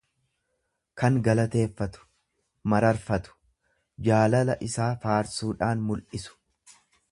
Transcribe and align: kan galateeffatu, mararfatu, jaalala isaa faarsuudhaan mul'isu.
kan 1.01 1.19
galateeffatu, 1.27 2.07
mararfatu, 2.73 3.37
jaalala 4.09 4.59
isaa 4.71 4.91
faarsuudhaan 5.07 5.87
mul'isu. 5.93 6.37